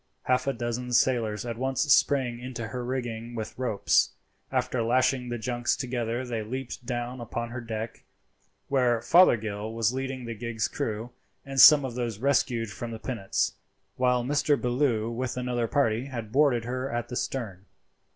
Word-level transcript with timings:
Half 0.23 0.47
a 0.47 0.53
dozen 0.53 0.93
sailors 0.93 1.45
at 1.45 1.59
once 1.59 1.81
sprang 1.93 2.39
into 2.39 2.69
her 2.69 2.83
rigging 2.83 3.35
with 3.35 3.55
ropes. 3.55 4.13
After 4.51 4.81
lashing 4.81 5.29
the 5.29 5.37
junks 5.37 5.75
together 5.75 6.25
they 6.25 6.41
leaped 6.41 6.83
down 6.87 7.21
upon 7.21 7.51
her 7.51 7.61
deck, 7.61 8.03
where 8.67 8.99
Fothergill 9.03 9.71
was 9.71 9.93
leading 9.93 10.25
the 10.25 10.33
gig's 10.33 10.67
crew 10.67 11.11
and 11.45 11.59
some 11.61 11.85
of 11.85 11.93
those 11.93 12.17
rescued 12.17 12.71
from 12.71 12.89
the 12.89 12.97
pinnace, 12.97 13.53
while 13.95 14.23
Mr. 14.23 14.59
Bellew, 14.59 15.11
with 15.11 15.37
another 15.37 15.67
party, 15.67 16.05
had 16.05 16.31
boarded 16.31 16.65
her 16.65 16.89
at 16.89 17.09
the 17.09 17.15
stern. 17.15 17.67